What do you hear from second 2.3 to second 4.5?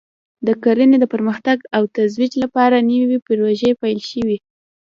لپاره نوې پروژې پلې شوې دي